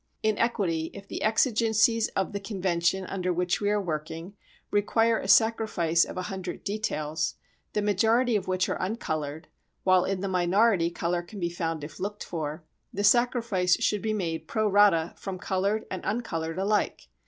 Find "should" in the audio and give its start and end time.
13.79-14.01